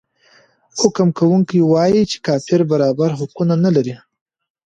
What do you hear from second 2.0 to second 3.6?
چې کافر برابر حقوق